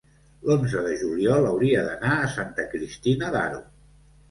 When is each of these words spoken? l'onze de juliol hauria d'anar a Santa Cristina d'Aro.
l'onze 0.51 0.79
de 0.87 0.93
juliol 1.01 1.49
hauria 1.51 1.85
d'anar 1.89 2.15
a 2.23 2.33
Santa 2.39 2.67
Cristina 2.73 3.33
d'Aro. 3.39 3.65